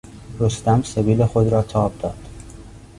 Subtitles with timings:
[0.39, 2.17] رستم سبیل خود را تاب داد.